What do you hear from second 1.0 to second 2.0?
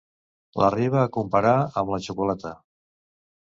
a comparar amb